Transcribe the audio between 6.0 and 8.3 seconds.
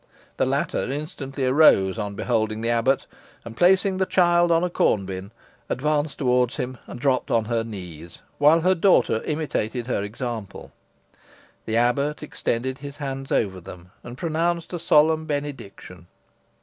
towards him, and dropped on her knees,